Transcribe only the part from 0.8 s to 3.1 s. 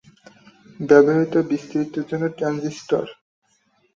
ব্যবহার বিস্তৃত জন্য ট্রানজিস্টর।